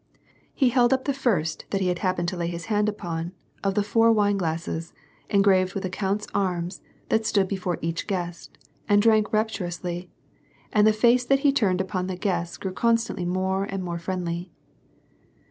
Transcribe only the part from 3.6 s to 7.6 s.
of the four wineglasses, engraved with the count's arms, that stood